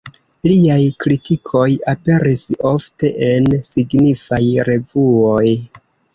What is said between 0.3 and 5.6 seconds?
Liaj kritikoj aperis ofte en signifaj revuoj.